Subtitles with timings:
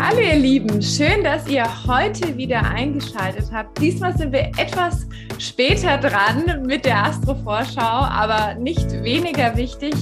[0.00, 3.80] Hallo ihr Lieben, schön, dass ihr heute wieder eingeschaltet habt.
[3.80, 5.08] Diesmal sind wir etwas
[5.38, 9.94] später dran mit der Astro-Vorschau, aber nicht weniger wichtig.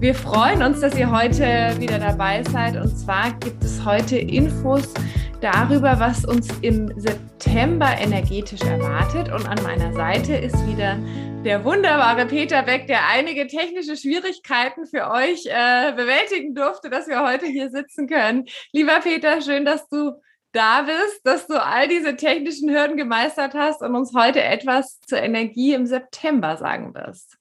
[0.00, 2.76] Wir freuen uns, dass ihr heute wieder dabei seid.
[2.76, 4.94] Und zwar gibt es heute Infos
[5.42, 9.30] darüber, was uns im September energetisch erwartet.
[9.30, 10.96] Und an meiner Seite ist wieder
[11.44, 17.20] der wunderbare Peter Beck, der einige technische Schwierigkeiten für euch äh, bewältigen durfte, dass wir
[17.22, 18.46] heute hier sitzen können.
[18.72, 20.12] Lieber Peter, schön, dass du
[20.52, 25.18] da bist, dass du all diese technischen Hürden gemeistert hast und uns heute etwas zur
[25.18, 27.36] Energie im September sagen wirst.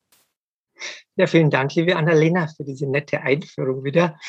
[1.16, 4.20] Ja, vielen Dank, liebe Annalena, für diese nette Einführung wieder.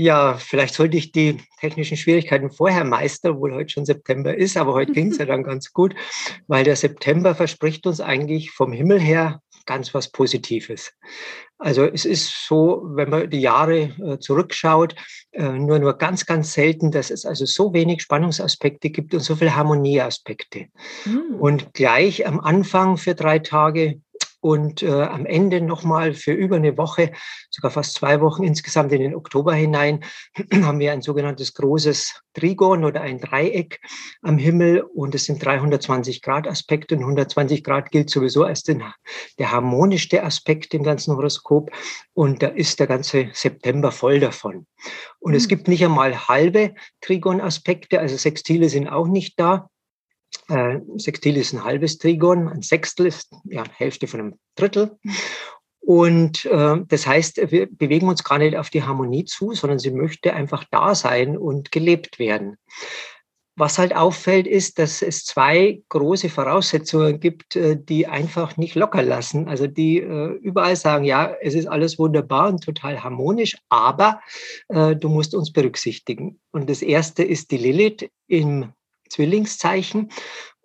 [0.00, 4.72] Ja, vielleicht sollte ich die technischen Schwierigkeiten vorher meistern, obwohl heute schon September ist, aber
[4.72, 5.92] heute ging es ja dann ganz gut,
[6.46, 10.92] weil der September verspricht uns eigentlich vom Himmel her ganz was Positives.
[11.58, 14.94] Also es ist so, wenn man die Jahre äh, zurückschaut,
[15.32, 19.34] äh, nur nur ganz, ganz selten, dass es also so wenig Spannungsaspekte gibt und so
[19.34, 20.66] viele Harmonieaspekte.
[21.06, 21.40] Mhm.
[21.40, 24.00] Und gleich am Anfang für drei Tage
[24.40, 27.12] und äh, am Ende nochmal für über eine Woche,
[27.50, 30.04] sogar fast zwei Wochen insgesamt in den Oktober hinein,
[30.62, 33.80] haben wir ein sogenanntes großes Trigon oder ein Dreieck
[34.22, 38.84] am Himmel und es sind 320 Grad Aspekte und 120 Grad gilt sowieso als den,
[39.38, 41.70] der harmonischste Aspekt im ganzen Horoskop
[42.14, 44.66] und da ist der ganze September voll davon.
[45.18, 45.36] Und mhm.
[45.36, 45.48] es hm.
[45.48, 49.68] gibt nicht einmal halbe Trigon-Aspekte, also Sextile sind auch nicht da.
[50.48, 54.96] Äh, Sextil ist ein halbes Trigon, ein Sechstel ist ja Hälfte von einem Drittel.
[55.80, 59.90] Und äh, das heißt, wir bewegen uns gar nicht auf die Harmonie zu, sondern sie
[59.90, 62.56] möchte einfach da sein und gelebt werden.
[63.56, 69.02] Was halt auffällt, ist, dass es zwei große Voraussetzungen gibt, äh, die einfach nicht locker
[69.02, 69.48] lassen.
[69.48, 74.20] Also die äh, überall sagen, ja, es ist alles wunderbar und total harmonisch, aber
[74.68, 76.38] äh, du musst uns berücksichtigen.
[76.52, 78.72] Und das erste ist die Lilith im
[79.08, 80.10] Zwillingszeichen.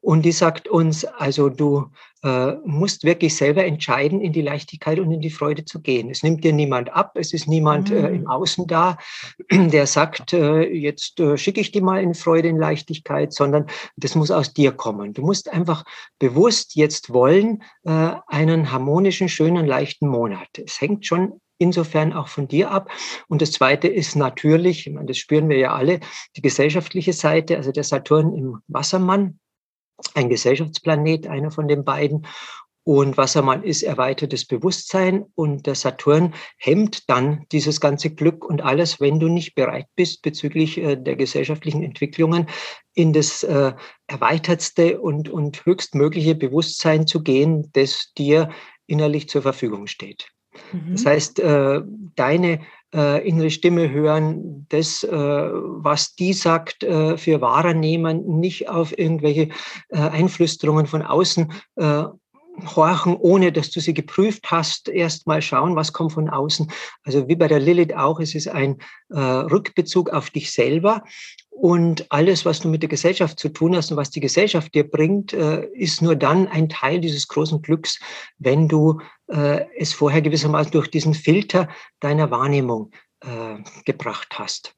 [0.02, 1.90] Und die sagt uns, also du
[2.24, 6.10] äh, musst wirklich selber entscheiden, in die Leichtigkeit und in die Freude zu gehen.
[6.10, 7.98] Es nimmt dir niemand ab, es ist niemand mhm.
[7.98, 8.98] äh, im Außen da,
[9.52, 14.16] der sagt, äh, jetzt äh, schicke ich dir mal in Freude, in Leichtigkeit, sondern das
[14.16, 15.14] muss aus dir kommen.
[15.14, 15.86] Du musst einfach
[16.20, 20.48] bewusst jetzt wollen, äh, einen harmonischen, schönen, leichten Monat.
[20.66, 22.92] Es hängt schon insofern auch von dir ab.
[23.28, 26.00] Und das Zweite ist natürlich, ich meine, das spüren wir ja alle,
[26.36, 29.40] die gesellschaftliche Seite, also der Saturn im Wassermann,
[30.14, 32.28] ein Gesellschaftsplanet, einer von den beiden.
[32.86, 39.00] Und Wassermann ist erweitertes Bewusstsein und der Saturn hemmt dann dieses ganze Glück und alles,
[39.00, 42.48] wenn du nicht bereit bist, bezüglich äh, der gesellschaftlichen Entwicklungen
[42.94, 43.72] in das äh,
[44.08, 48.50] erweitertste und, und höchstmögliche Bewusstsein zu gehen, das dir
[48.86, 50.28] innerlich zur Verfügung steht.
[50.92, 51.08] Das mhm.
[51.08, 51.82] heißt, äh,
[52.16, 52.60] deine
[52.94, 59.50] äh, innere Stimme hören, das, äh, was die sagt, für wahrer nehmen, nicht auf irgendwelche
[59.90, 61.52] Einflüsterungen von außen
[62.76, 66.72] horchen, ohne dass du sie geprüft hast, erst mal schauen, was kommt von außen.
[67.04, 68.78] Also wie bei der Lilith auch, es ist ein
[69.10, 71.04] äh, Rückbezug auf dich selber
[71.56, 74.90] und alles, was du mit der Gesellschaft zu tun hast und was die Gesellschaft dir
[74.90, 78.00] bringt, äh, ist nur dann ein Teil dieses großen Glücks,
[78.38, 81.70] wenn du äh, es vorher gewissermaßen durch diesen Filter
[82.00, 84.76] deiner Wahrnehmung äh, gebracht hast.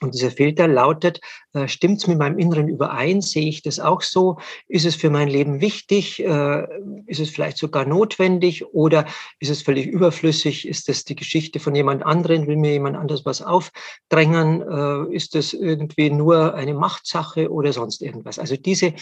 [0.00, 1.20] Und dieser Filter lautet,
[1.52, 3.20] äh, stimmt es mit meinem Inneren überein?
[3.20, 4.38] Sehe ich das auch so?
[4.66, 6.22] Ist es für mein Leben wichtig?
[6.22, 6.66] Äh,
[7.06, 8.66] ist es vielleicht sogar notwendig?
[8.74, 9.06] Oder
[9.40, 10.66] ist es völlig überflüssig?
[10.66, 12.46] Ist das die Geschichte von jemand anderen?
[12.46, 14.62] Will mir jemand anders was aufdrängen?
[14.62, 18.38] Äh, ist das irgendwie nur eine Machtsache oder sonst irgendwas?
[18.38, 18.94] Also diese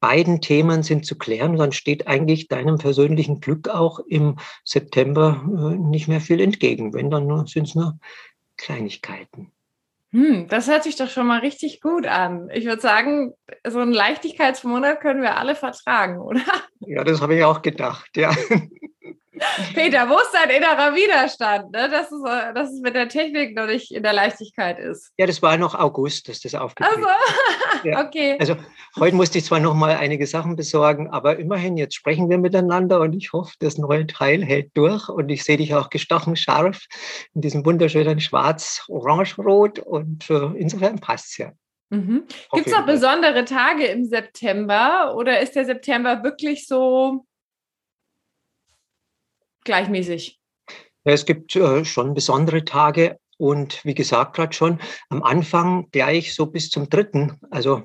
[0.00, 1.56] beiden Themen sind zu klären.
[1.56, 6.92] Dann steht eigentlich deinem persönlichen Glück auch im September äh, nicht mehr viel entgegen.
[6.92, 7.98] Wenn, dann sind es nur
[8.56, 9.52] Kleinigkeiten.
[10.12, 12.48] Hm, das hört sich doch schon mal richtig gut an.
[12.52, 13.32] Ich würde sagen,
[13.66, 16.42] so einen Leichtigkeitsmonat können wir alle vertragen, oder?
[16.80, 18.30] Ja, das habe ich auch gedacht, ja.
[19.74, 21.88] Peter, wo ist dein innerer Widerstand, ne?
[21.88, 22.22] dass, es,
[22.54, 25.10] dass es mit der Technik noch nicht in der Leichtigkeit ist?
[25.16, 27.08] Ja, das war noch August, dass das aufgetreten also,
[27.88, 28.04] ja.
[28.04, 28.36] okay.
[28.38, 28.56] Also
[28.98, 33.00] heute musste ich zwar noch mal einige Sachen besorgen, aber immerhin, jetzt sprechen wir miteinander
[33.00, 36.84] und ich hoffe, das neue Teil hält durch und ich sehe dich auch gestochen scharf
[37.34, 41.52] in diesem wunderschönen Schwarz, Orange, Rot und äh, insofern passt es ja.
[41.88, 42.24] Mhm.
[42.52, 47.26] Gibt es auch besondere Tage im September oder ist der September wirklich so
[49.64, 50.38] gleichmäßig?
[51.04, 54.78] Ja, es gibt äh, schon besondere Tage und wie gesagt gerade schon,
[55.08, 57.40] am Anfang gleich so bis zum dritten.
[57.50, 57.82] Also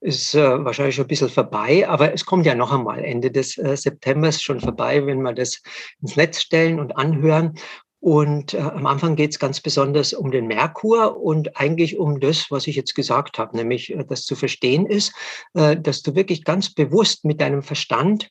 [0.00, 3.58] ist äh, wahrscheinlich schon ein bisschen vorbei, aber es kommt ja noch einmal Ende des
[3.58, 5.62] äh, Septembers schon vorbei, wenn wir das
[6.00, 7.54] ins Netz stellen und anhören.
[7.98, 12.50] Und äh, am Anfang geht es ganz besonders um den Merkur und eigentlich um das,
[12.50, 15.12] was ich jetzt gesagt habe, nämlich äh, das zu verstehen ist,
[15.54, 18.30] äh, dass du wirklich ganz bewusst mit deinem Verstand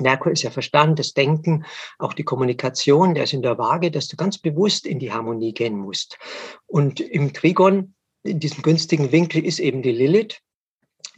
[0.00, 1.64] Merkur ist ja Verstand, das Denken,
[1.98, 5.52] auch die Kommunikation, der ist in der Waage, dass du ganz bewusst in die Harmonie
[5.52, 6.18] gehen musst.
[6.66, 10.40] Und im Trigon, in diesem günstigen Winkel, ist eben die Lilith,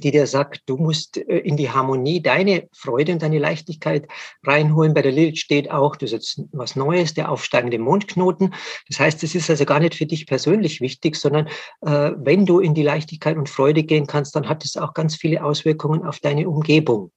[0.02, 4.08] die dir sagt, du musst äh, in die Harmonie deine Freude und deine Leichtigkeit
[4.44, 4.94] reinholen.
[4.94, 8.54] Bei der Lilith steht auch, du setzt was Neues, der aufsteigende Mondknoten.
[8.88, 11.48] Das heißt, es ist also gar nicht für dich persönlich wichtig, sondern
[11.82, 15.16] äh, wenn du in die Leichtigkeit und Freude gehen kannst, dann hat es auch ganz
[15.16, 17.12] viele Auswirkungen auf deine Umgebung.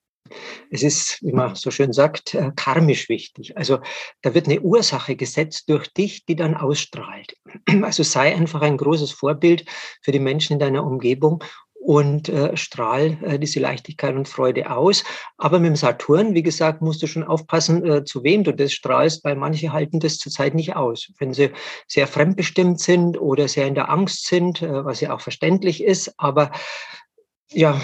[0.69, 3.57] Es ist, wie man so schön sagt, äh, karmisch wichtig.
[3.57, 3.79] Also
[4.21, 7.35] da wird eine Ursache gesetzt durch dich, die dann ausstrahlt.
[7.83, 9.65] Also sei einfach ein großes Vorbild
[10.01, 11.43] für die Menschen in deiner Umgebung
[11.83, 15.03] und äh, strahl äh, diese Leichtigkeit und Freude aus.
[15.37, 18.71] Aber mit dem Saturn, wie gesagt, musst du schon aufpassen, äh, zu wem du das
[18.71, 21.11] strahlst, weil manche halten das zurzeit nicht aus.
[21.19, 21.51] Wenn sie
[21.87, 26.13] sehr fremdbestimmt sind oder sehr in der Angst sind, äh, was ja auch verständlich ist,
[26.17, 26.51] aber
[27.53, 27.81] ja,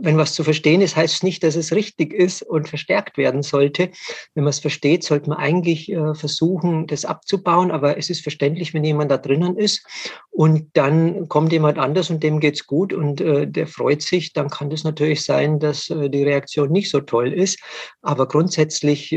[0.00, 3.42] wenn was zu verstehen ist, heißt es nicht, dass es richtig ist und verstärkt werden
[3.42, 3.90] sollte.
[4.34, 7.70] Wenn man es versteht, sollte man eigentlich äh, versuchen, das abzubauen.
[7.70, 9.86] Aber es ist verständlich, wenn jemand da drinnen ist
[10.30, 14.48] und dann kommt jemand anders und dem geht's gut und äh, der freut sich, dann
[14.48, 17.60] kann das natürlich sein, dass äh, die Reaktion nicht so toll ist.
[18.02, 19.12] Aber grundsätzlich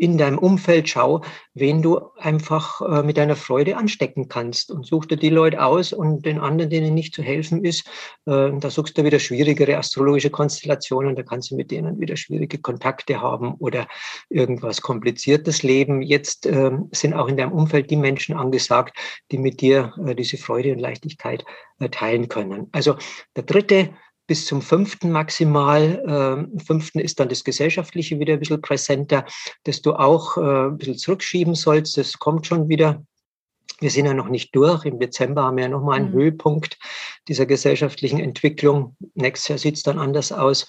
[0.00, 1.20] in deinem Umfeld schau,
[1.52, 5.92] wen du einfach äh, mit deiner Freude anstecken kannst und such dir die Leute aus
[5.92, 7.86] und den anderen, denen nicht zu helfen ist,
[8.24, 12.58] äh, da suchst du wieder schwierigere astrologische Konstellationen, da kannst du mit denen wieder schwierige
[12.58, 13.86] Kontakte haben oder
[14.30, 16.00] irgendwas kompliziertes leben.
[16.00, 18.96] Jetzt äh, sind auch in deinem Umfeld die Menschen angesagt,
[19.30, 21.44] die mit dir äh, diese Freude und Leichtigkeit
[21.92, 22.68] teilen können.
[22.72, 22.96] Also
[23.36, 23.90] der dritte
[24.30, 26.04] bis zum fünften maximal.
[26.06, 29.26] Ähm, fünften ist dann das Gesellschaftliche wieder ein bisschen präsenter,
[29.64, 31.96] dass du auch äh, ein bisschen zurückschieben sollst.
[31.96, 33.04] Das kommt schon wieder.
[33.80, 34.84] Wir sind ja noch nicht durch.
[34.84, 36.18] Im Dezember haben wir ja nochmal einen mhm.
[36.18, 36.78] Höhepunkt
[37.26, 38.94] dieser gesellschaftlichen Entwicklung.
[39.16, 40.68] Nächstes Jahr sieht es dann anders aus.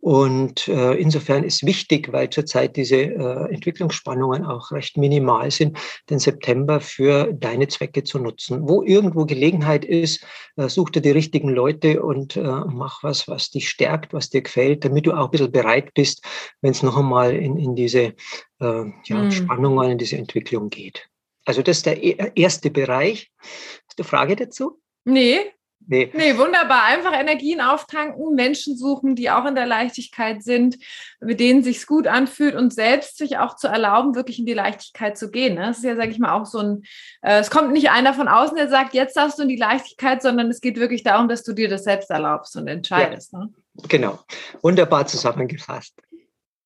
[0.00, 6.18] Und äh, insofern ist wichtig, weil zurzeit diese äh, Entwicklungsspannungen auch recht minimal sind, den
[6.18, 8.66] September für deine Zwecke zu nutzen.
[8.66, 10.24] Wo irgendwo Gelegenheit ist,
[10.56, 14.40] äh, such dir die richtigen Leute und äh, mach was, was dich stärkt, was dir
[14.40, 16.24] gefällt, damit du auch ein bisschen bereit bist,
[16.62, 18.14] wenn es noch einmal in, in diese
[18.60, 19.30] äh, ja, mhm.
[19.30, 21.10] Spannungen, in diese Entwicklung geht.
[21.44, 23.30] Also das ist der e-, erste Bereich.
[23.38, 24.80] Hast du eine Frage dazu?
[25.04, 25.52] Nee,
[25.90, 26.08] Nee.
[26.14, 26.84] nee, wunderbar.
[26.84, 30.78] Einfach Energien auftanken, Menschen suchen, die auch in der Leichtigkeit sind,
[31.18, 35.18] mit denen sich gut anfühlt und selbst sich auch zu erlauben, wirklich in die Leichtigkeit
[35.18, 35.56] zu gehen.
[35.56, 35.62] Ne?
[35.62, 36.82] Das ist ja, sage ich mal, auch so ein,
[37.22, 40.22] äh, es kommt nicht einer von außen, der sagt, jetzt darfst du in die Leichtigkeit,
[40.22, 43.32] sondern es geht wirklich darum, dass du dir das selbst erlaubst und entscheidest.
[43.32, 43.48] Ja, ne?
[43.88, 44.20] Genau.
[44.62, 46.00] Wunderbar zusammengefasst.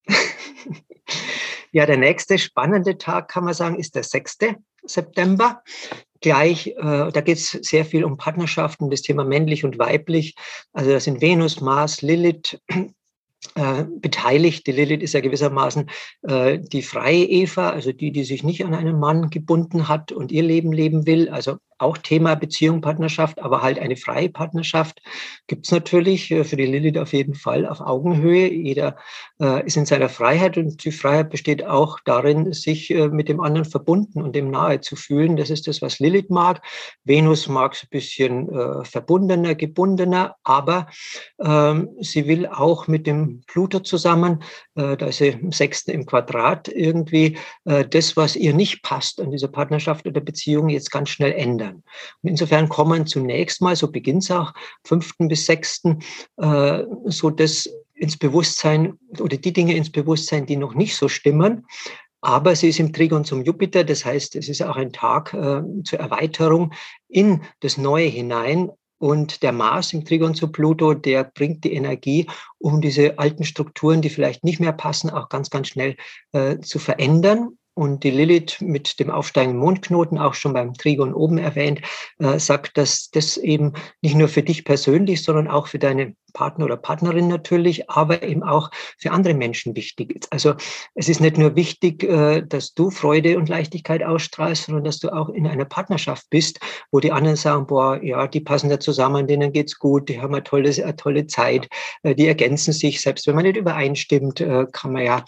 [1.73, 4.37] ja, der nächste spannende Tag, kann man sagen, ist der 6.
[4.85, 5.63] September
[6.25, 10.35] gleich, äh, da geht es sehr viel um Partnerschaften, das Thema männlich und weiblich.
[10.73, 12.59] Also das sind Venus, Mars, Lilith,
[13.55, 14.67] äh, beteiligt.
[14.67, 15.91] Die Lilith ist ja gewissermaßen
[16.23, 20.33] äh, die freie Eva, also die, die sich nicht an einen Mann gebunden hat und
[20.33, 21.29] ihr Leben leben will.
[21.29, 25.03] Also auch Thema Beziehung, Partnerschaft, aber halt eine freie Partnerschaft
[25.47, 28.51] gibt es natürlich äh, für die Lilith auf jeden Fall auf Augenhöhe.
[28.51, 28.97] Jeder
[29.41, 33.41] äh, ist in seiner Freiheit und die Freiheit besteht auch darin, sich äh, mit dem
[33.41, 35.37] anderen verbunden und dem nahe zu fühlen.
[35.37, 36.63] Das ist das, was Lilith mag.
[37.05, 40.89] Venus mag es ein bisschen äh, verbundener, gebundener, aber
[41.41, 44.43] ähm, sie will auch mit dem Pluto zusammen,
[44.75, 49.21] äh, da ist sie im sechsten im Quadrat irgendwie, äh, das, was ihr nicht passt
[49.21, 51.83] an dieser Partnerschaft oder Beziehung, jetzt ganz schnell ändern verändern.
[52.23, 54.53] Und insofern kommen zunächst mal, so beginnt es auch,
[54.85, 56.01] fünften bis sechsten,
[56.37, 61.67] äh, so das ins Bewusstsein oder die Dinge ins Bewusstsein, die noch nicht so stimmen.
[62.21, 65.63] Aber sie ist im Trigon zum Jupiter, das heißt, es ist auch ein Tag äh,
[65.85, 66.73] zur Erweiterung
[67.09, 68.71] in das Neue hinein.
[68.99, 72.27] Und der Mars im Trigon zu Pluto, der bringt die Energie,
[72.59, 75.97] um diese alten Strukturen, die vielleicht nicht mehr passen, auch ganz, ganz schnell
[76.33, 77.59] äh, zu verändern.
[77.75, 81.81] Und die Lilith mit dem aufsteigenden Mondknoten, auch schon beim Trigon oben erwähnt,
[82.19, 86.67] äh, sagt, dass das eben nicht nur für dich persönlich, sondern auch für deine Partner
[86.67, 90.33] oder Partnerin natürlich, aber eben auch für andere Menschen wichtig ist.
[90.33, 90.55] Also
[90.95, 95.09] es ist nicht nur wichtig, äh, dass du Freude und Leichtigkeit ausstrahlst, sondern dass du
[95.11, 99.27] auch in einer Partnerschaft bist, wo die anderen sagen, boah, ja, die passen da zusammen,
[99.27, 101.69] denen geht's gut, die haben eine tolle, eine tolle Zeit,
[102.03, 103.01] äh, die ergänzen sich.
[103.01, 105.25] Selbst wenn man nicht übereinstimmt, äh, kann man ja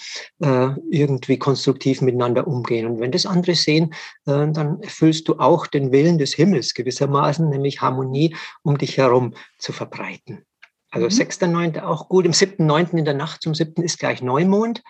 [0.90, 2.86] irgendwie konstruktiv miteinander umgehen.
[2.86, 7.80] Und wenn das andere sehen, dann erfüllst du auch den Willen des Himmels gewissermaßen, nämlich
[7.80, 10.44] Harmonie um dich herum zu verbreiten.
[10.90, 11.28] Also mhm.
[11.28, 11.82] 6.9.
[11.82, 12.24] auch gut.
[12.24, 12.96] Im 7.9.
[12.98, 13.82] in der Nacht zum 7.
[13.82, 14.82] ist gleich Neumond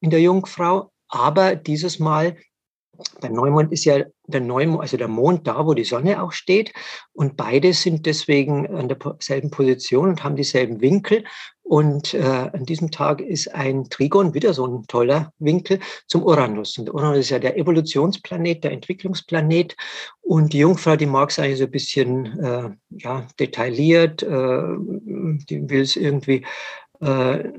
[0.00, 0.90] in der Jungfrau.
[1.08, 2.36] Aber dieses Mal
[3.22, 6.72] der Neumond ist ja der Neumond, also der Mond da, wo die Sonne auch steht.
[7.12, 11.24] Und beide sind deswegen an derselben Position und haben dieselben Winkel.
[11.68, 16.78] Und äh, an diesem Tag ist ein Trigon, wieder so ein toller Winkel, zum Uranus.
[16.78, 19.76] Und Uranus ist ja der Evolutionsplanet, der Entwicklungsplanet.
[20.20, 24.62] Und die Jungfrau, die mag es eigentlich so ein bisschen äh, ja, detailliert, äh,
[25.50, 26.46] die will es irgendwie
[27.00, 27.50] äh,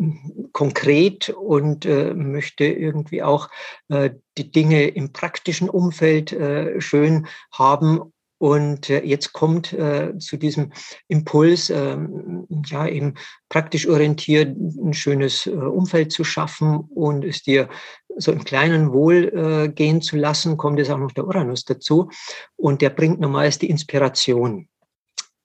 [0.54, 3.50] konkret und äh, möchte irgendwie auch
[3.90, 8.14] äh, die Dinge im praktischen Umfeld äh, schön haben.
[8.40, 10.72] Und äh, jetzt kommt äh, zu diesem
[11.08, 13.16] Impuls, ähm, ja, eben
[13.50, 17.70] praktisch orientiert ein schönes Umfeld zu schaffen und es dir
[18.18, 22.10] so im kleinen Wohl gehen zu lassen, kommt jetzt auch noch der Uranus dazu.
[22.56, 24.68] Und der bringt normalerweise die Inspiration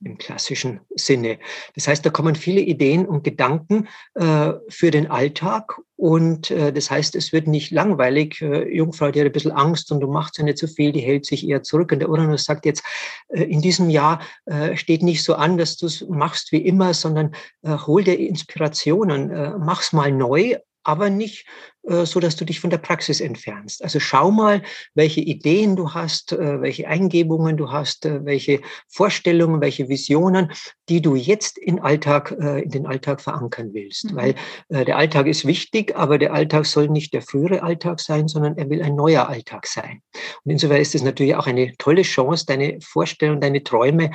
[0.05, 1.39] im klassischen Sinne.
[1.75, 6.91] Das heißt, da kommen viele Ideen und Gedanken äh, für den Alltag und äh, das
[6.91, 8.43] heißt, es wird nicht langweilig.
[8.43, 10.99] Äh, Jungfrau, die hat ein bisschen Angst und du machst ja nicht so viel, die
[10.99, 11.93] hält sich eher zurück.
[11.93, 12.83] Und der Uranus sagt jetzt,
[13.29, 16.93] äh, in diesem Jahr äh, steht nicht so an, dass du es machst wie immer,
[16.93, 21.47] sondern äh, hol dir Inspirationen, äh, mach's mal neu, aber nicht
[21.85, 23.83] so, dass du dich von der Praxis entfernst.
[23.83, 24.63] Also schau mal,
[24.95, 30.53] welche Ideen du hast, äh, welche Eingebungen du hast, äh, welche Vorstellungen, welche Visionen,
[30.89, 34.11] die du jetzt in Alltag, in den Alltag verankern willst.
[34.13, 34.17] Mhm.
[34.17, 34.35] Weil
[34.69, 38.69] der Alltag ist wichtig, aber der Alltag soll nicht der frühere Alltag sein, sondern er
[38.69, 40.03] will ein neuer Alltag sein.
[40.45, 44.11] Und insofern ist es natürlich auch eine tolle Chance, deine Vorstellungen, deine Träume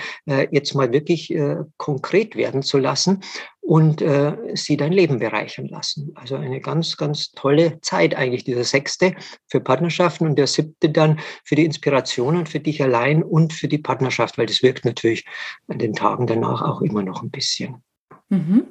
[0.51, 1.33] jetzt mal wirklich
[1.77, 3.21] konkret werden zu lassen
[3.61, 4.03] und
[4.53, 6.11] sie dein Leben bereichern lassen.
[6.13, 9.15] Also eine ganz, ganz tolle tolle Zeit eigentlich, dieser sechste
[9.47, 13.67] für Partnerschaften und der siebte dann für die Inspiration und für dich allein und für
[13.67, 15.25] die Partnerschaft, weil das wirkt natürlich
[15.67, 17.83] an den Tagen danach auch immer noch ein bisschen.
[18.29, 18.67] Mhm.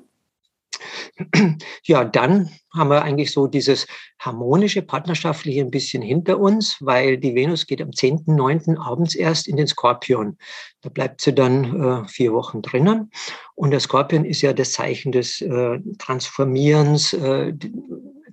[1.84, 3.86] Ja, dann haben wir eigentlich so dieses
[4.18, 8.78] harmonische, partnerschaftliche ein bisschen hinter uns, weil die Venus geht am 10.9.
[8.78, 10.36] abends erst in den Skorpion.
[10.82, 13.10] Da bleibt sie dann äh, vier Wochen drinnen.
[13.54, 17.54] Und der Skorpion ist ja das Zeichen des äh, Transformierens, äh,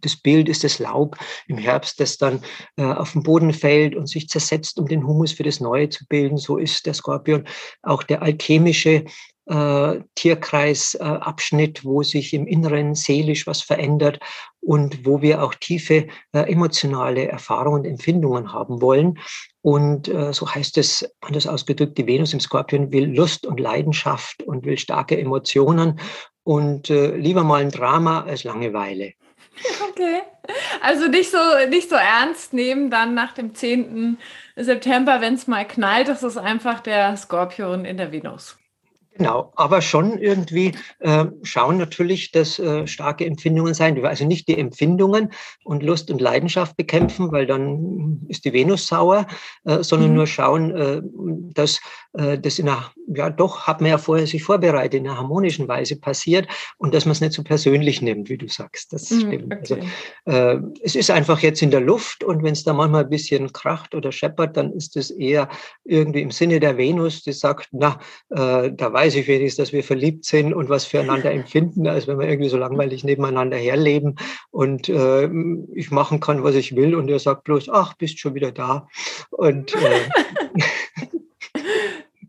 [0.04, 1.18] das Bild ist das Laub
[1.48, 2.42] im Herbst, das dann
[2.78, 6.06] äh, auf den Boden fällt und sich zersetzt, um den Humus für das Neue zu
[6.08, 6.38] bilden.
[6.38, 7.46] So ist der Skorpion
[7.82, 9.06] auch der alchemische
[9.46, 14.20] äh, Tierkreisabschnitt, äh, wo sich im Inneren seelisch was verändert
[14.62, 19.20] und wo wir auch tiefe äh, emotionale Erfahrungen und Empfindungen haben wollen.
[19.62, 24.44] Und äh, so heißt es, anders ausgedrückt, die Venus im Skorpion will Lust und Leidenschaft
[24.44, 26.00] und will starke Emotionen
[26.44, 29.14] und äh, lieber mal ein Drama als Langeweile.
[29.90, 30.22] Okay.
[30.82, 31.38] Also nicht so,
[31.70, 34.18] nicht so ernst nehmen dann nach dem 10.
[34.56, 36.08] September, wenn es mal knallt.
[36.08, 38.58] Das ist einfach der Skorpion in der Venus.
[39.16, 44.04] Genau, aber schon irgendwie äh, schauen natürlich, dass äh, starke Empfindungen sein.
[44.04, 45.32] Also nicht die Empfindungen
[45.64, 49.28] und Lust und Leidenschaft bekämpfen, weil dann ist die Venus sauer,
[49.66, 50.16] äh, sondern mhm.
[50.16, 51.02] nur schauen, äh,
[51.54, 51.80] dass
[52.14, 55.96] das in einer, ja doch, hat man ja vorher sich vorbereitet, in einer harmonischen Weise
[56.00, 58.94] passiert und dass man es nicht so persönlich nimmt, wie du sagst.
[58.94, 59.54] Das mhm, stimmt.
[59.54, 59.88] Also, okay.
[60.26, 63.52] Also, es ist einfach jetzt in der Luft und wenn es da manchmal ein bisschen
[63.54, 65.50] kracht oder scheppert, dann ist es eher
[65.86, 69.84] irgendwie im Sinne der Venus, die sagt, na, da weiß weiß ich wenigstens, dass wir
[69.84, 74.16] verliebt sind und was füreinander empfinden, als wenn wir irgendwie so langweilig nebeneinander herleben
[74.52, 75.30] und äh,
[75.74, 78.88] ich machen kann, was ich will und er sagt bloß, ach, bist schon wieder da.
[79.32, 79.74] Und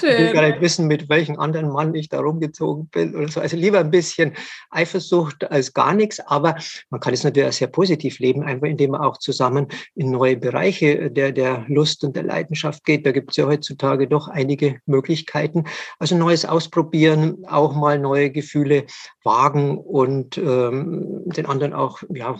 [0.00, 0.10] Schön.
[0.10, 3.40] Ich will gar nicht wissen, mit welchem anderen Mann ich da rumgezogen bin oder so.
[3.40, 4.32] Also lieber ein bisschen
[4.70, 6.56] Eifersucht als gar nichts, aber
[6.90, 10.36] man kann es natürlich auch sehr positiv leben, einfach indem man auch zusammen in neue
[10.36, 13.06] Bereiche der, der Lust und der Leidenschaft geht.
[13.06, 15.64] Da gibt es ja heutzutage doch einige Möglichkeiten.
[15.98, 18.86] Also Neues ausprobieren, auch mal neue Gefühle
[19.24, 22.36] wagen und ähm, den anderen auch ja,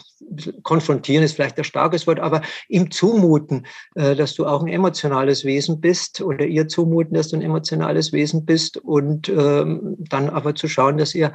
[0.62, 5.44] konfrontieren ist vielleicht ein starkes Wort, aber ihm zumuten, äh, dass du auch ein emotionales
[5.44, 10.54] Wesen bist oder ihr zumuten, dass du ein emotionales Wesen bist und ähm, dann aber
[10.54, 11.32] zu schauen, dass ihr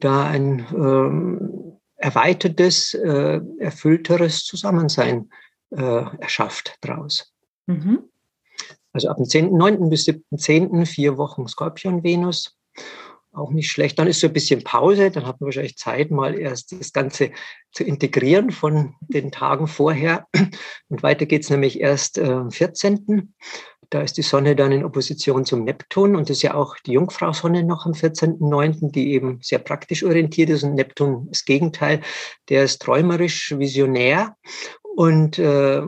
[0.00, 5.30] da ein ähm, erweitertes, äh, erfüllteres Zusammensein
[5.70, 7.32] äh, erschafft draus.
[7.66, 8.04] Mhm.
[8.92, 9.90] Also ab dem 10.9.
[9.90, 10.86] bis 7.10.
[10.86, 12.56] vier Wochen Skorpion-Venus
[13.32, 13.98] auch nicht schlecht.
[13.98, 17.30] Dann ist so ein bisschen Pause, dann hat man wahrscheinlich Zeit, mal erst das Ganze
[17.72, 20.26] zu integrieren von den Tagen vorher.
[20.88, 23.34] Und weiter geht es nämlich erst am 14.
[23.90, 26.92] Da ist die Sonne dann in Opposition zum Neptun und das ist ja auch die
[26.92, 30.62] Jungfrau-Sonne noch am 14.09., die eben sehr praktisch orientiert ist.
[30.62, 32.02] Und Neptun das Gegenteil,
[32.50, 34.36] der ist träumerisch, visionär
[34.98, 35.80] und äh,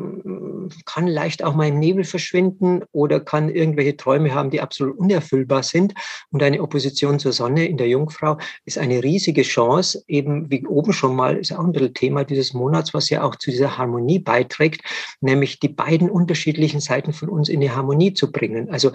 [0.84, 5.64] kann leicht auch mal im Nebel verschwinden oder kann irgendwelche Träume haben, die absolut unerfüllbar
[5.64, 5.94] sind.
[6.30, 10.92] Und eine Opposition zur Sonne in der Jungfrau ist eine riesige Chance, eben wie oben
[10.92, 14.20] schon mal, ist auch ein bisschen Thema dieses Monats, was ja auch zu dieser Harmonie
[14.20, 14.82] beiträgt,
[15.20, 18.70] nämlich die beiden unterschiedlichen Seiten von uns in die Harmonie zu bringen.
[18.70, 18.92] Also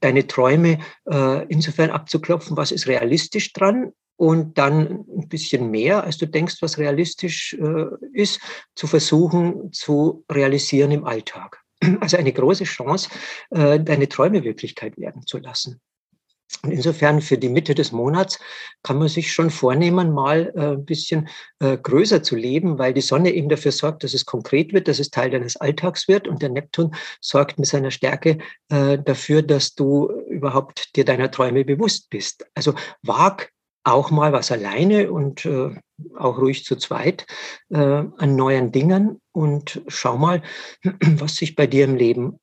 [0.00, 6.18] deine Träume äh, insofern abzuklopfen, was ist realistisch dran und dann ein bisschen mehr, als
[6.18, 8.40] du denkst, was realistisch äh, ist,
[8.74, 11.62] zu versuchen zu realisieren im Alltag.
[12.00, 13.10] Also eine große Chance,
[13.50, 15.80] äh, deine Träume Wirklichkeit werden zu lassen.
[16.62, 18.38] Und insofern für die Mitte des Monats
[18.82, 23.00] kann man sich schon vornehmen, mal äh, ein bisschen äh, größer zu leben, weil die
[23.00, 26.28] Sonne eben dafür sorgt, dass es konkret wird, dass es Teil deines Alltags wird.
[26.28, 31.64] Und der Neptun sorgt mit seiner Stärke äh, dafür, dass du überhaupt dir deiner Träume
[31.64, 32.46] bewusst bist.
[32.54, 33.48] Also wag
[33.86, 35.48] auch mal was alleine und
[36.16, 37.26] auch ruhig zu zweit
[37.70, 40.42] an neuen Dingen und schau mal,
[40.82, 42.38] was sich bei dir im Leben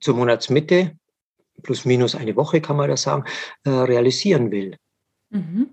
[0.00, 0.98] zur Monatsmitte
[1.62, 3.24] plus minus eine Woche, kann man das sagen,
[3.64, 4.76] äh, realisieren will.
[5.30, 5.70] Mhm.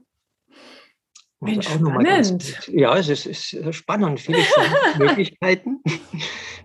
[1.41, 2.67] Also spannend.
[2.69, 4.39] ja, es ist, ist spannend, viele
[4.97, 5.83] Möglichkeiten.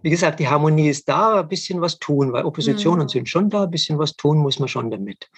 [0.01, 3.09] Wie gesagt, die Harmonie ist da, ein bisschen was tun, weil Oppositionen mhm.
[3.11, 5.29] sind schon da, ein bisschen was tun muss man schon damit.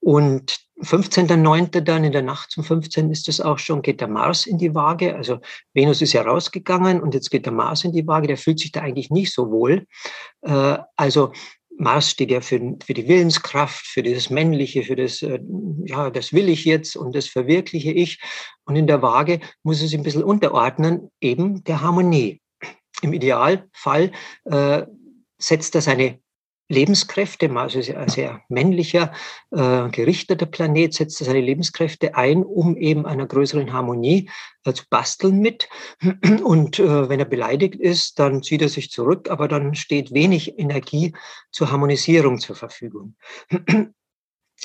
[0.00, 1.80] Und 15.09.
[1.82, 3.10] dann in der Nacht zum 15.
[3.10, 5.14] ist es auch schon, geht der Mars in die Waage.
[5.14, 5.38] Also
[5.74, 8.26] Venus ist ja rausgegangen und jetzt geht der Mars in die Waage.
[8.26, 9.86] Der fühlt sich da eigentlich nicht so wohl.
[10.42, 11.32] Äh, also
[11.76, 15.40] Mars steht ja für, für die Willenskraft, für dieses Männliche, für das, äh,
[15.84, 18.20] ja, das will ich jetzt und das verwirkliche ich.
[18.64, 22.40] Und in der Waage muss es ein bisschen unterordnen, eben der Harmonie.
[23.02, 24.12] Im Idealfall
[24.44, 24.82] äh,
[25.38, 26.20] setzt er seine
[26.70, 29.12] Lebenskräfte, Mars ist ein sehr männlicher,
[29.50, 34.30] äh, gerichteter Planet, setzt seine Lebenskräfte ein, um eben einer größeren Harmonie
[34.64, 35.68] äh, zu basteln mit.
[36.44, 40.58] Und äh, wenn er beleidigt ist, dann zieht er sich zurück, aber dann steht wenig
[40.58, 41.12] Energie
[41.50, 43.16] zur Harmonisierung zur Verfügung.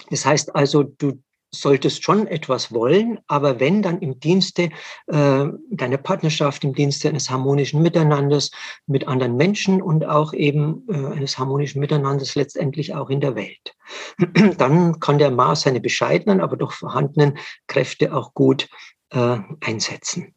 [0.09, 1.23] Das heißt also, du
[1.59, 4.69] solltest schon etwas wollen, aber wenn dann im Dienste
[5.07, 8.51] äh, deiner Partnerschaft, im Dienste eines harmonischen Miteinanders
[8.87, 13.75] mit anderen Menschen und auch eben äh, eines harmonischen Miteinanders letztendlich auch in der Welt.
[14.57, 18.67] dann kann der Mars seine bescheidenen, aber doch vorhandenen Kräfte auch gut
[19.11, 20.33] äh, einsetzen.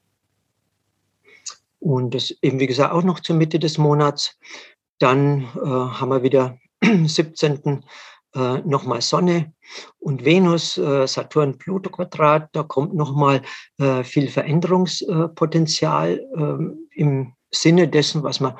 [1.80, 4.38] Und das eben, wie gesagt, auch noch zur Mitte des Monats.
[4.98, 7.84] Dann äh, haben wir wieder 17
[8.34, 9.52] äh, nochmal Sonne
[9.98, 13.42] und Venus, äh, Saturn-Pluto-Quadrat, da kommt nochmal
[13.78, 18.56] äh, viel Veränderungspotenzial ähm, im Sinne dessen, was äh,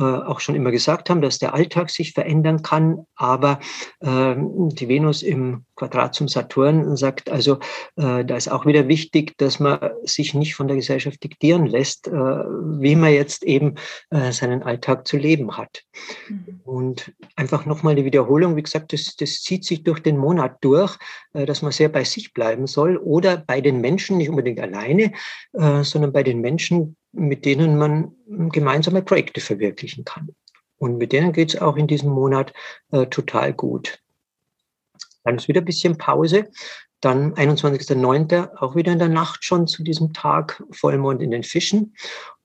[0.00, 3.06] auch schon immer gesagt haben, dass der Alltag sich verändern kann.
[3.14, 3.60] Aber
[4.00, 7.58] äh, die Venus im Quadrat zum Saturn sagt also,
[7.96, 12.08] äh, da ist auch wieder wichtig, dass man sich nicht von der Gesellschaft diktieren lässt,
[12.08, 13.74] äh, wie man jetzt eben
[14.10, 15.84] äh, seinen Alltag zu leben hat.
[16.28, 16.60] Mhm.
[16.64, 20.96] Und einfach nochmal die Wiederholung, wie gesagt, das, das zieht sich durch den Monat durch,
[21.34, 25.12] äh, dass man sehr bei sich bleiben soll oder bei den Menschen, nicht unbedingt alleine,
[25.52, 28.12] sondern bei den Menschen, mit denen man
[28.50, 30.34] gemeinsame Projekte verwirklichen kann.
[30.78, 32.52] Und mit denen geht es auch in diesem Monat
[32.92, 33.98] äh, total gut.
[35.24, 36.48] Dann ist wieder ein bisschen Pause.
[37.00, 38.56] Dann 21.09.
[38.56, 41.94] auch wieder in der Nacht schon zu diesem Tag Vollmond in den Fischen.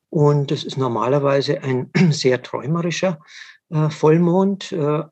[0.10, 3.20] Und das ist normalerweise ein sehr träumerischer
[3.70, 4.72] äh, Vollmond.
[4.72, 5.04] Äh,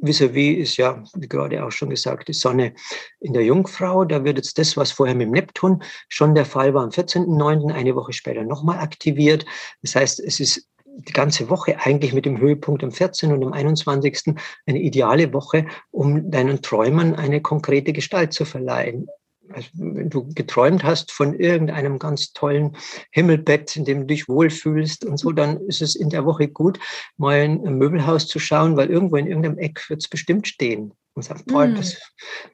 [0.00, 2.74] vis-à-vis ist ja, wie gerade auch schon gesagt, die Sonne
[3.20, 4.04] in der Jungfrau.
[4.04, 7.72] Da wird jetzt das, was vorher mit dem Neptun schon der Fall war, am 14.09.,
[7.72, 9.44] eine Woche später nochmal aktiviert.
[9.82, 13.32] Das heißt, es ist die ganze Woche eigentlich mit dem Höhepunkt am 14.
[13.32, 14.34] und am 21.
[14.66, 19.06] eine ideale Woche, um deinen Träumen eine konkrete Gestalt zu verleihen.
[19.52, 22.76] Also wenn du geträumt hast von irgendeinem ganz tollen
[23.10, 26.78] Himmelbett, in dem du dich wohlfühlst und so, dann ist es in der Woche gut,
[27.16, 30.92] mal ein Möbelhaus zu schauen, weil irgendwo in irgendeinem Eck wird es bestimmt stehen.
[31.14, 31.74] Und sagt, boah, mm.
[31.74, 32.00] das,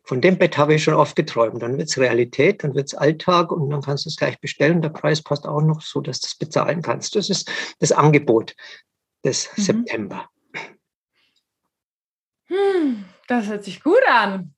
[0.05, 1.61] von dem Bett habe ich schon oft geträumt.
[1.61, 4.81] Dann wird es Realität, dann wird es Alltag und dann kannst du es gleich bestellen.
[4.81, 7.15] Der Preis passt auch noch so, dass du es bezahlen kannst.
[7.15, 8.57] Das ist das Angebot
[9.23, 9.63] des mhm.
[9.63, 10.31] September.
[12.47, 14.55] Hm, das hört sich gut an.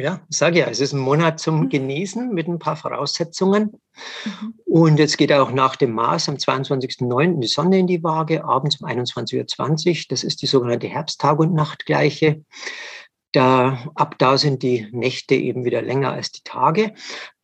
[0.00, 1.68] Ja, sage ja, es ist ein Monat zum mhm.
[1.70, 3.80] Genießen mit ein paar Voraussetzungen.
[4.24, 4.54] Mhm.
[4.64, 7.40] Und jetzt geht auch nach dem Mars am 22.09.
[7.40, 9.96] die Sonne in die Waage, abends um 21.20 Uhr.
[10.08, 12.44] Das ist die sogenannte Herbsttag- und Nachtgleiche.
[13.32, 16.94] Da, ab da sind die Nächte eben wieder länger als die Tage.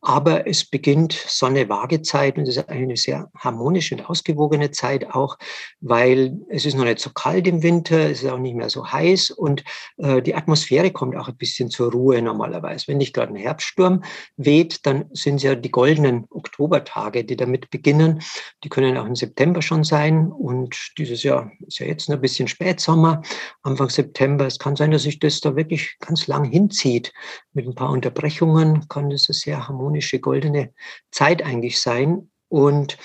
[0.07, 5.35] Aber es beginnt Sonne-Waage-Zeit und es ist eine sehr harmonische und ausgewogene Zeit auch,
[5.81, 8.85] weil es ist noch nicht so kalt im Winter, es ist auch nicht mehr so
[8.85, 9.63] heiß und
[9.97, 12.87] äh, die Atmosphäre kommt auch ein bisschen zur Ruhe normalerweise.
[12.87, 14.03] Wenn nicht gerade ein Herbststurm
[14.37, 18.21] weht, dann sind es ja die goldenen Oktobertage, die damit beginnen.
[18.63, 22.21] Die können auch im September schon sein und dieses Jahr ist ja jetzt noch ein
[22.21, 23.23] bisschen Spätsommer,
[23.63, 24.45] Anfang September.
[24.45, 27.11] Es kann sein, dass sich das da wirklich ganz lang hinzieht.
[27.55, 30.73] Mit ein paar Unterbrechungen kann das eine sehr harmonische goldene
[31.09, 32.29] Zeit eigentlich sein.
[32.49, 32.97] Und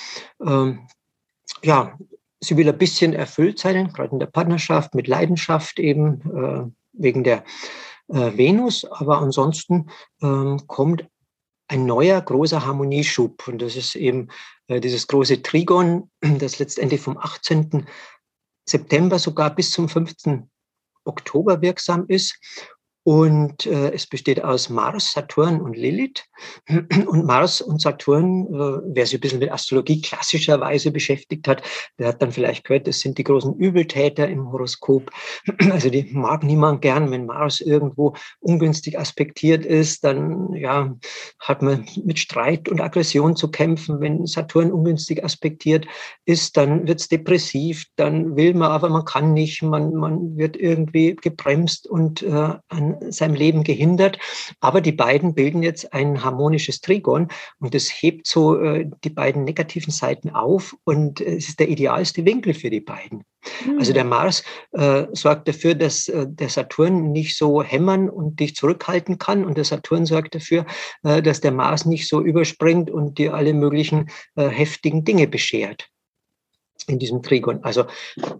[0.45, 0.89] ähm,
[1.63, 1.97] ja,
[2.41, 7.23] sie will ein bisschen erfüllt sein, gerade in der Partnerschaft, mit Leidenschaft eben äh, wegen
[7.23, 7.45] der
[8.09, 8.85] äh, Venus.
[8.85, 9.89] Aber ansonsten
[10.21, 11.07] ähm, kommt
[11.69, 13.47] ein neuer großer Harmonieschub.
[13.47, 14.31] Und das ist eben
[14.67, 17.87] äh, dieses große Trigon, das letztendlich vom 18.
[18.69, 20.43] September sogar bis zum 5.
[21.05, 22.37] Oktober wirksam ist
[23.03, 26.25] und äh, es besteht aus Mars, Saturn und Lilith.
[27.07, 31.63] Und Mars und Saturn, äh, wer sich ein bisschen mit Astrologie klassischerweise beschäftigt hat,
[31.99, 35.11] der hat dann vielleicht gehört, das sind die großen Übeltäter im Horoskop.
[35.71, 40.95] Also die mag niemand gern, wenn Mars irgendwo ungünstig aspektiert ist, dann ja,
[41.39, 44.01] hat man mit Streit und Aggression zu kämpfen.
[44.01, 45.87] Wenn Saturn ungünstig aspektiert
[46.25, 50.57] ist, dann wird es depressiv, dann will man, aber man kann nicht, man, man wird
[50.57, 54.19] irgendwie gebremst und äh, an seinem Leben gehindert.
[54.61, 59.45] Aber die beiden bilden jetzt ein harmonisches Trigon und das hebt so äh, die beiden
[59.45, 63.25] negativen Seiten auf und es ist der idealste Winkel für die beiden.
[63.67, 63.79] Mhm.
[63.79, 68.55] Also der Mars äh, sorgt dafür, dass äh, der Saturn nicht so hämmern und dich
[68.55, 70.67] zurückhalten kann und der Saturn sorgt dafür,
[71.03, 75.91] äh, dass der Mars nicht so überspringt und dir alle möglichen äh, heftigen Dinge beschert
[76.89, 77.63] in diesem Trigon.
[77.63, 77.85] Also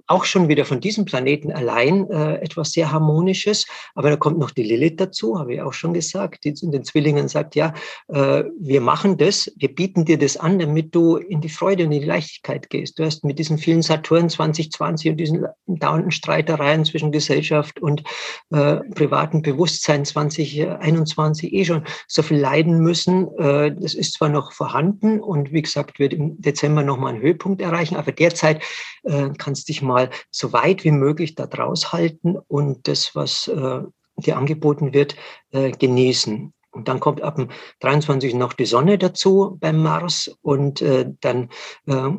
[0.07, 3.67] auch schon wieder von diesem Planeten allein äh, etwas sehr Harmonisches.
[3.95, 6.85] Aber da kommt noch die Lilith dazu, habe ich auch schon gesagt, die in den
[6.85, 7.75] Zwillingen sagt, ja,
[8.09, 11.93] äh, wir machen das, wir bieten dir das an, damit du in die Freude und
[11.93, 12.99] in die Leichtigkeit gehst.
[12.99, 18.03] Du hast mit diesen vielen Saturn 2020 und diesen dauernden Streitereien zwischen Gesellschaft und
[18.51, 23.29] äh, privaten Bewusstsein 2021 eh schon so viel leiden müssen.
[23.39, 27.61] Äh, das ist zwar noch vorhanden und wie gesagt, wird im Dezember nochmal einen Höhepunkt
[27.61, 28.63] erreichen, aber der Zeit
[29.05, 33.81] äh, kannst dich mal so weit wie möglich da draus halten und das, was äh,
[34.17, 35.17] dir angeboten wird,
[35.53, 36.53] äh, genießen.
[36.73, 37.49] Und dann kommt ab dem
[37.81, 38.35] 23.
[38.35, 41.49] noch die Sonne dazu beim Mars und äh, dann,
[41.87, 42.11] äh,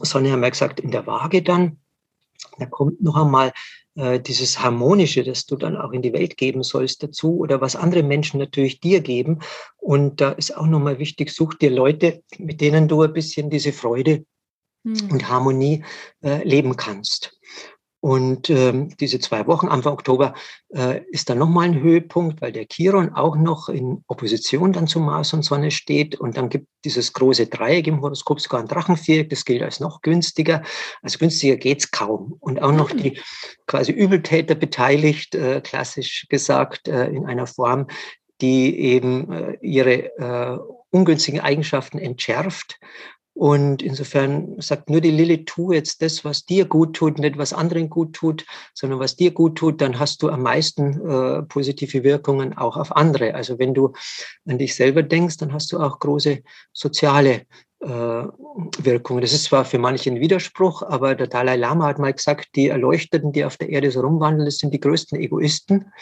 [0.00, 1.78] Sonne haben wir gesagt, in der Waage dann.
[2.58, 3.52] Da kommt noch einmal
[3.96, 7.76] äh, dieses Harmonische, das du dann auch in die Welt geben sollst dazu oder was
[7.76, 9.40] andere Menschen natürlich dir geben.
[9.76, 13.72] Und da ist auch nochmal wichtig, such dir Leute, mit denen du ein bisschen diese
[13.72, 14.24] Freude
[14.84, 15.10] hm.
[15.10, 15.84] und Harmonie
[16.22, 17.38] äh, leben kannst.
[18.00, 20.34] Und ähm, diese zwei Wochen, Anfang Oktober,
[20.68, 25.00] äh, ist dann nochmal ein Höhepunkt, weil der Chiron auch noch in Opposition dann zu
[25.00, 26.14] Mars und Sonne steht.
[26.14, 30.00] Und dann gibt dieses große Dreieck im Horoskop sogar ein Drachenviereck, das gilt als noch
[30.00, 30.62] günstiger.
[31.02, 32.36] Also günstiger geht's kaum.
[32.38, 32.98] Und auch noch hm.
[32.98, 33.20] die
[33.66, 37.88] quasi Übeltäter beteiligt, äh, klassisch gesagt, äh, in einer Form,
[38.40, 40.58] die eben äh, ihre äh,
[40.90, 42.78] ungünstigen Eigenschaften entschärft
[43.38, 47.52] und insofern sagt nur die Lilith, tu jetzt das, was dir gut tut, nicht was
[47.52, 52.02] anderen gut tut, sondern was dir gut tut, dann hast du am meisten äh, positive
[52.02, 53.36] Wirkungen auch auf andere.
[53.36, 53.92] Also wenn du
[54.44, 57.42] an dich selber denkst, dann hast du auch große soziale
[57.80, 59.20] Wirkung.
[59.20, 62.68] Das ist zwar für manche ein Widerspruch, aber der Dalai Lama hat mal gesagt, die
[62.68, 65.92] Erleuchteten, die auf der Erde so rumwandeln, das sind die größten Egoisten.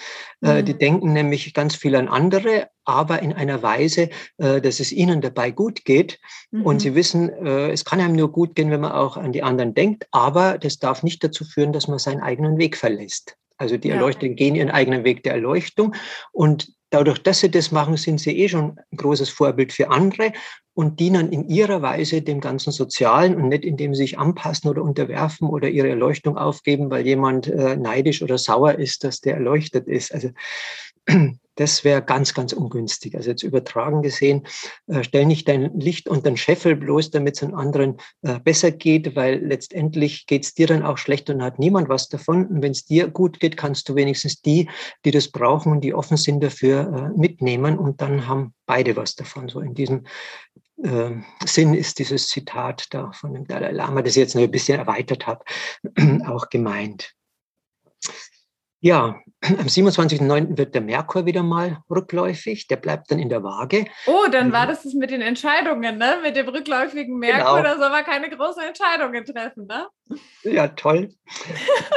[0.43, 0.65] Äh, mhm.
[0.65, 4.09] Die denken nämlich ganz viel an andere, aber in einer Weise,
[4.39, 6.19] äh, dass es ihnen dabei gut geht.
[6.51, 6.63] Mhm.
[6.63, 9.75] Und sie wissen, es kann einem nur gut gehen, wenn man auch an die anderen
[9.75, 13.37] denkt, aber das darf nicht dazu führen, dass man seinen eigenen Weg verlässt.
[13.59, 14.35] Also die Erleuchteten ja.
[14.35, 15.95] gehen ihren eigenen Weg der Erleuchtung
[16.33, 20.33] und dadurch, dass sie das machen, sind sie eh schon ein großes Vorbild für andere
[20.75, 24.83] und dienen in ihrer Weise dem ganzen Sozialen und nicht indem sie sich anpassen oder
[24.83, 29.89] unterwerfen oder ihre Erleuchtung aufgeben, weil jemand äh, neidisch oder sauer ist, dass der erleuchtet
[29.89, 30.13] ist.
[30.13, 30.31] Also
[31.57, 33.17] das wäre ganz, ganz ungünstig.
[33.17, 34.47] Also jetzt übertragen gesehen,
[34.87, 38.71] äh, stell nicht dein Licht unter den Scheffel bloß, damit es den anderen äh, besser
[38.71, 42.47] geht, weil letztendlich geht es dir dann auch schlecht und hat niemand was davon.
[42.47, 44.69] Und wenn es dir gut geht, kannst du wenigstens die,
[45.05, 49.15] die das brauchen und die offen sind dafür, äh, mitnehmen und dann haben beide was
[49.17, 49.49] davon.
[49.49, 50.05] So in diesem
[51.47, 54.79] Sinn ist dieses Zitat da von dem Dalai Lama, das ich jetzt noch ein bisschen
[54.79, 55.43] erweitert habe,
[56.27, 57.15] auch gemeint.
[58.87, 60.57] Ja, am 27.09.
[60.57, 62.69] wird der Merkur wieder mal rückläufig.
[62.69, 63.87] Der bleibt dann in der Waage.
[64.07, 66.19] Oh, dann war das das mit den Entscheidungen, ne?
[66.23, 67.63] Mit dem rückläufigen Merkur, genau.
[67.65, 69.89] da soll man keine großen Entscheidungen treffen, ne?
[70.45, 71.13] Ja, toll.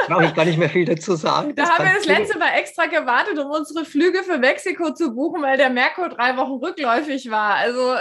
[0.08, 1.54] Brauche ich gar nicht mehr viel dazu sagen.
[1.54, 5.42] da haben wir das letzte Mal extra gewartet, um unsere Flüge für Mexiko zu buchen,
[5.42, 7.54] weil der Merkur drei Wochen rückläufig war.
[7.54, 7.94] Also.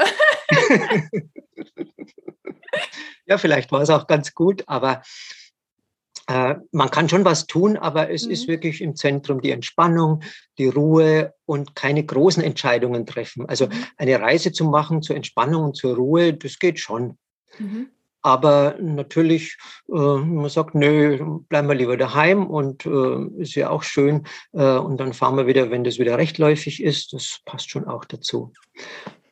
[3.28, 5.04] ja, vielleicht war es auch ganz gut, aber
[6.30, 8.32] äh, man kann schon was tun, aber es mhm.
[8.32, 10.22] ist wirklich im Zentrum die Entspannung,
[10.60, 13.50] die Ruhe und keine großen Entscheidungen treffen.
[13.50, 13.72] Also mhm.
[13.98, 17.18] eine Reise zu machen zur Entspannung und zur Ruhe, das geht schon.
[17.58, 17.88] Mhm.
[18.22, 23.82] Aber natürlich, äh, man sagt, nö, bleiben wir lieber daheim und äh, ist ja auch
[23.82, 24.28] schön.
[24.52, 27.14] Äh, und dann fahren wir wieder, wenn das wieder rechtläufig ist.
[27.14, 28.54] Das passt schon auch dazu.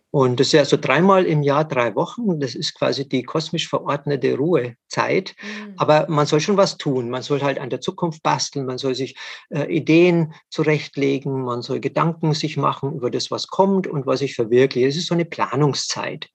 [0.09, 2.39] Und das ist ja so dreimal im Jahr, drei Wochen.
[2.39, 5.35] Das ist quasi die kosmisch verordnete Ruhezeit.
[5.41, 5.73] Mhm.
[5.77, 7.09] Aber man soll schon was tun.
[7.09, 8.65] Man soll halt an der Zukunft basteln.
[8.65, 9.17] Man soll sich
[9.49, 11.43] äh, Ideen zurechtlegen.
[11.43, 14.87] Man soll Gedanken sich machen über das, was kommt und was ich verwirkliche.
[14.87, 16.29] Es ist so eine Planungszeit.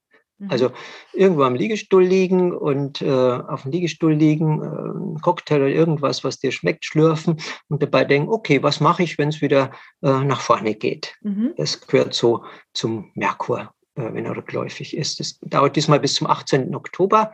[0.49, 0.75] Also mhm.
[1.13, 6.25] irgendwo am Liegestuhl liegen und äh, auf dem Liegestuhl liegen, äh, ein Cocktail oder irgendwas,
[6.25, 7.37] was dir schmeckt, schlürfen
[7.69, 9.71] und dabei denken, okay, was mache ich, wenn es wieder
[10.03, 11.15] äh, nach vorne geht?
[11.23, 11.53] Mhm.
[11.57, 15.21] Das gehört so zum Merkur, äh, wenn er rückläufig ist.
[15.21, 16.75] Das dauert diesmal bis zum 18.
[16.75, 17.33] Oktober.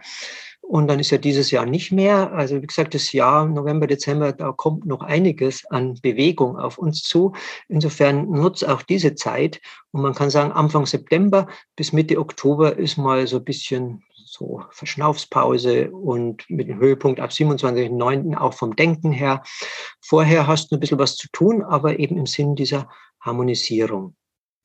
[0.68, 2.30] Und dann ist ja dieses Jahr nicht mehr.
[2.32, 7.02] Also wie gesagt, das Jahr November, Dezember, da kommt noch einiges an Bewegung auf uns
[7.02, 7.32] zu.
[7.68, 9.62] Insofern nutzt auch diese Zeit.
[9.92, 14.60] Und man kann sagen, Anfang September bis Mitte Oktober ist mal so ein bisschen so
[14.72, 18.36] Verschnaufspause und mit dem Höhepunkt ab 27.09.
[18.36, 19.42] auch vom Denken her.
[20.02, 24.14] Vorher hast du ein bisschen was zu tun, aber eben im Sinn dieser Harmonisierung.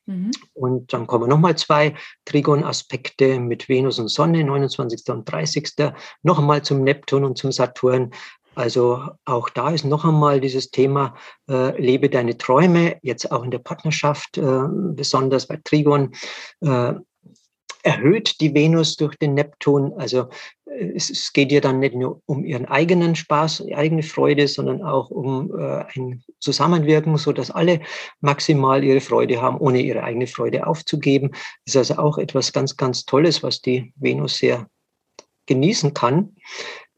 [0.06, 0.32] Mhm.
[0.54, 5.10] Und dann kommen nochmal zwei Trigon-Aspekte mit Venus und Sonne, 29.
[5.10, 5.74] und 30.
[6.24, 8.12] Noch einmal zum Neptun und zum Saturn.
[8.56, 11.16] Also auch da ist noch einmal dieses Thema,
[11.50, 16.14] äh, lebe deine Träume, jetzt auch in der Partnerschaft, äh, besonders bei Trigon.
[16.62, 16.94] Äh,
[17.84, 19.94] erhöht die Venus durch den Neptun.
[19.98, 20.30] Also
[20.66, 24.82] äh, es, geht ihr dann nicht nur um ihren eigenen Spaß, die eigene Freude, sondern
[24.82, 27.82] auch um äh, ein Zusammenwirken, so dass alle
[28.22, 31.32] maximal ihre Freude haben, ohne ihre eigene Freude aufzugeben.
[31.66, 34.68] Das ist also auch etwas ganz, ganz Tolles, was die Venus sehr
[35.46, 36.36] genießen kann,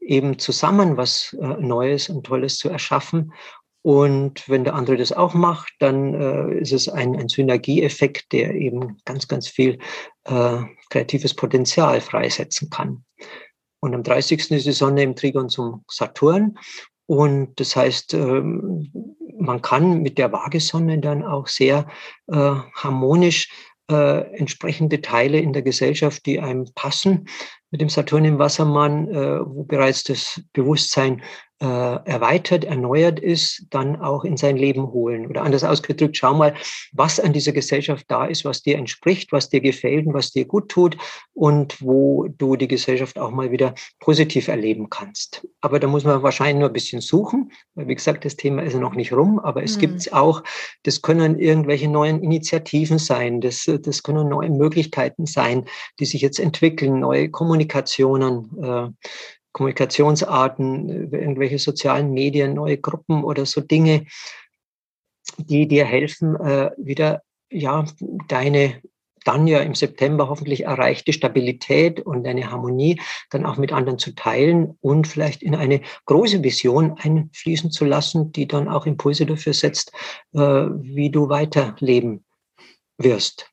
[0.00, 3.32] eben zusammen was äh, Neues und Tolles zu erschaffen
[3.86, 8.52] und wenn der andere das auch macht, dann äh, ist es ein, ein Synergieeffekt, der
[8.56, 9.78] eben ganz, ganz viel
[10.26, 13.04] äh, kreatives Potenzial freisetzen kann.
[13.80, 14.50] Und am 30.
[14.50, 16.58] ist die Sonne im Trigon zum Saturn.
[17.06, 18.90] Und das heißt, ähm,
[19.38, 21.86] man kann mit der Waagesonne dann auch sehr
[22.26, 23.48] äh, harmonisch
[23.90, 27.28] äh, entsprechende Teile in der Gesellschaft, die einem passen,
[27.70, 31.22] mit dem Saturn im Wassermann, äh, wo bereits das Bewusstsein
[31.60, 35.26] äh, erweitert, erneuert ist, dann auch in sein Leben holen.
[35.26, 36.54] Oder anders ausgedrückt, schau mal,
[36.92, 40.44] was an dieser Gesellschaft da ist, was dir entspricht, was dir gefällt und was dir
[40.44, 40.98] gut tut
[41.32, 45.46] und wo du die Gesellschaft auch mal wieder positiv erleben kannst.
[45.62, 48.74] Aber da muss man wahrscheinlich nur ein bisschen suchen, weil wie gesagt, das Thema ist
[48.74, 49.80] ja noch nicht rum, aber es mhm.
[49.80, 50.42] gibt auch,
[50.82, 55.64] das können irgendwelche neuen Initiativen sein, das, das können neue Möglichkeiten sein,
[56.00, 58.50] die sich jetzt entwickeln, neue Kommunikationen.
[58.62, 58.88] Äh,
[59.56, 64.04] Kommunikationsarten, irgendwelche sozialen Medien, neue Gruppen oder so Dinge,
[65.38, 67.86] die dir helfen, äh, wieder ja
[68.28, 68.82] deine
[69.24, 74.14] dann ja im September hoffentlich erreichte Stabilität und deine Harmonie dann auch mit anderen zu
[74.14, 79.54] teilen und vielleicht in eine große Vision einfließen zu lassen, die dann auch Impulse dafür
[79.54, 79.90] setzt,
[80.34, 82.26] äh, wie du weiterleben
[82.98, 83.50] wirst.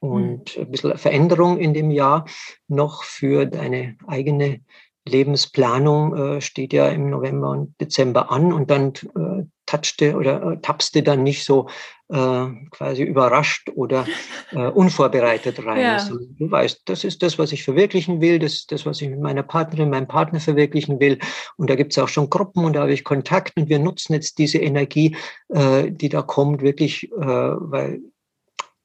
[0.00, 2.26] Und ein bisschen Veränderung in dem Jahr
[2.66, 4.60] noch für deine eigene
[5.08, 10.56] Lebensplanung äh, steht ja im November und Dezember an und dann äh, touchte oder äh,
[10.60, 11.68] tappste dann nicht so
[12.08, 14.06] äh, quasi überrascht oder
[14.52, 15.80] äh, unvorbereitet rein.
[15.80, 15.94] Ja.
[15.94, 19.08] Also, du weißt, das ist das, was ich verwirklichen will, das ist das, was ich
[19.08, 21.18] mit meiner Partnerin, meinem Partner verwirklichen will.
[21.56, 24.14] Und da gibt es auch schon Gruppen und da habe ich Kontakt und wir nutzen
[24.14, 25.16] jetzt diese Energie,
[25.48, 28.00] äh, die da kommt, wirklich, äh, weil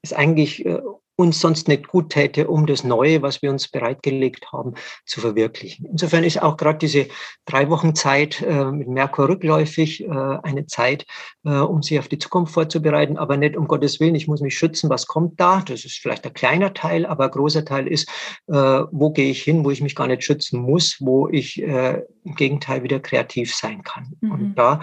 [0.02, 0.80] es eigentlich äh,
[1.22, 4.74] uns sonst nicht gut täte, um das Neue, was wir uns bereitgelegt haben,
[5.06, 5.86] zu verwirklichen.
[5.86, 7.06] Insofern ist auch gerade diese
[7.46, 11.06] drei Wochen Zeit äh, mit Merkur rückläufig äh, eine Zeit,
[11.44, 14.56] äh, um sich auf die Zukunft vorzubereiten, aber nicht um Gottes Willen, ich muss mich
[14.56, 15.62] schützen, was kommt da.
[15.66, 18.08] Das ist vielleicht ein kleiner Teil, aber ein großer Teil ist,
[18.48, 22.02] äh, wo gehe ich hin, wo ich mich gar nicht schützen muss, wo ich äh,
[22.24, 24.14] im Gegenteil wieder kreativ sein kann.
[24.20, 24.32] Mhm.
[24.32, 24.80] Und da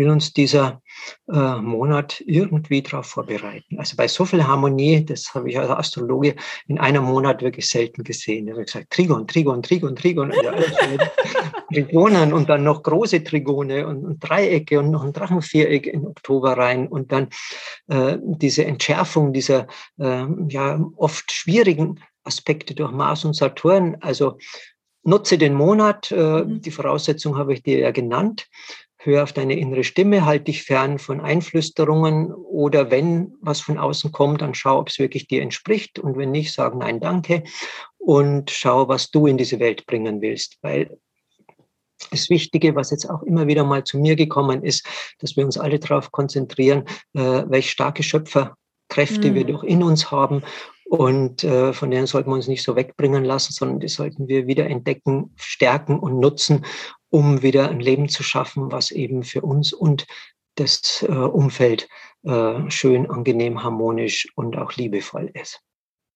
[0.00, 0.80] will uns dieser
[1.30, 3.78] äh, Monat irgendwie darauf vorbereiten.
[3.78, 6.34] Also bei so viel Harmonie, das habe ich als Astrologe
[6.66, 8.48] in einem Monat wirklich selten gesehen.
[8.48, 10.48] Ich habe gesagt, Trigon, Trigon, Trigon, Trigon, also
[11.72, 16.56] Trigonen und dann noch große Trigone und, und, Dreiecke und noch ein Drachenviereck in Oktober
[16.56, 17.28] rein und dann
[17.88, 19.66] äh, diese Entschärfung dieser
[19.98, 23.98] äh, ja oft schwierigen Aspekte durch Mars und Saturn.
[24.00, 24.38] Also
[25.02, 26.62] nutze den Monat, äh, mhm.
[26.62, 28.48] die Voraussetzung habe ich dir ja genannt.
[29.02, 34.12] Hör auf deine innere Stimme, halt dich fern von Einflüsterungen oder wenn was von außen
[34.12, 35.98] kommt, dann schau, ob es wirklich dir entspricht.
[35.98, 37.44] Und wenn nicht, sag nein, danke.
[37.96, 40.98] Und schau, was du in diese Welt bringen willst, weil
[42.10, 44.86] das Wichtige, was jetzt auch immer wieder mal zu mir gekommen ist,
[45.18, 46.84] dass wir uns alle darauf konzentrieren,
[47.14, 49.34] äh, welche starke Schöpferkräfte mhm.
[49.34, 50.42] wir doch in uns haben.
[50.90, 54.46] Und äh, von denen sollten wir uns nicht so wegbringen lassen, sondern die sollten wir
[54.46, 56.66] wieder entdecken, stärken und nutzen,
[57.10, 60.06] um wieder ein Leben zu schaffen, was eben für uns und
[60.54, 61.88] das äh, Umfeld
[62.22, 65.60] äh, schön, angenehm, harmonisch und auch liebevoll ist.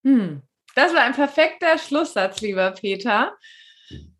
[0.04, 0.42] Hm.
[0.74, 3.36] Das war ein perfekter Schlusssatz, lieber Peter.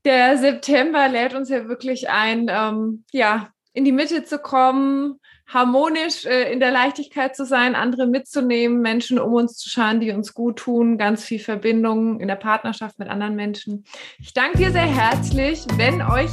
[0.04, 6.24] Der September lädt uns ja wirklich ein, ähm, ja, in die Mitte zu kommen, harmonisch
[6.24, 10.35] äh, in der Leichtigkeit zu sein, andere mitzunehmen, Menschen um uns zu schauen, die uns
[10.35, 13.85] gut tun, ganz viel Verbindung in der Partnerschaft mit anderen Menschen.
[14.18, 15.64] Ich danke dir sehr herzlich.
[15.76, 16.30] Wenn euch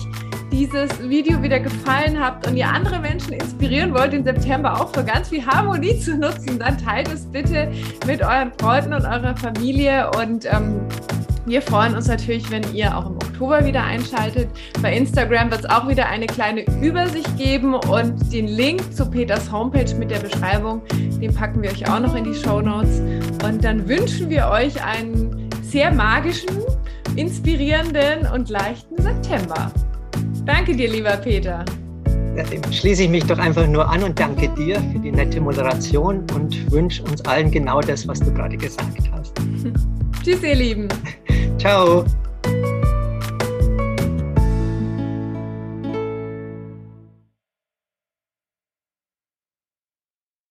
[0.52, 5.04] dieses Video wieder gefallen hat und ihr andere Menschen inspirieren wollt, den September auch für
[5.04, 7.72] ganz viel Harmonie zu nutzen, dann teilt es bitte
[8.06, 10.88] mit euren Freunden und eurer Familie und ähm,
[11.46, 14.50] wir freuen uns natürlich, wenn ihr auch im Oktober wieder einschaltet.
[14.82, 19.52] Bei Instagram wird es auch wieder eine kleine Übersicht geben und den Link zu Peters
[19.52, 20.82] Homepage mit der Beschreibung,
[21.20, 23.00] den packen wir euch auch noch in die Show Notes.
[23.44, 26.60] Und dann wünschen wir euch einen sehr magischen,
[27.16, 29.72] inspirierenden und leichten September.
[30.46, 31.66] Danke dir, lieber Peter.
[32.36, 35.42] Ja, dem schließe ich mich doch einfach nur an und danke dir für die nette
[35.42, 39.34] Moderation und wünsche uns allen genau das, was du gerade gesagt hast.
[40.24, 40.88] Tschüss, ihr Lieben.
[41.58, 42.06] Ciao.